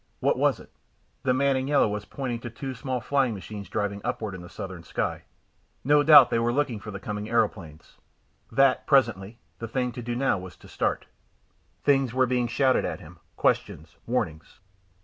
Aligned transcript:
What 0.19 0.35
was 0.35 0.59
it? 0.59 0.71
The 1.21 1.31
man 1.35 1.55
in 1.55 1.67
yellow 1.67 1.87
was 1.87 2.05
pointing 2.05 2.39
to 2.39 2.49
two 2.49 2.73
small 2.73 3.01
flying 3.01 3.35
machines 3.35 3.69
driving 3.69 4.01
upward 4.03 4.33
in 4.33 4.41
the 4.41 4.49
southern 4.49 4.81
sky. 4.81 5.25
No 5.83 6.01
doubt 6.01 6.31
they 6.31 6.39
were 6.39 6.51
looking 6.51 6.79
for 6.79 6.89
the 6.89 6.99
coming 6.99 7.29
aeroplanes. 7.29 7.97
That 8.51 8.87
presently 8.87 9.37
the 9.59 9.67
thing 9.67 9.91
to 9.91 10.01
do 10.01 10.15
now 10.15 10.39
was 10.39 10.57
to 10.57 10.67
start. 10.67 11.05
Things 11.83 12.15
were 12.15 12.25
being 12.25 12.47
shouted 12.47 12.83
at 12.83 12.99
him, 12.99 13.19
questions, 13.35 13.97
warnings. 14.07 14.59